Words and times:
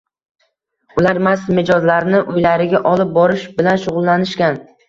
Ular 1.01 1.19
mast 1.27 1.51
mijozlarni 1.59 2.23
uylariga 2.33 2.83
olib 2.95 3.15
borish 3.21 3.47
bilan 3.61 3.83
shug‘ullanishgan. 3.87 4.63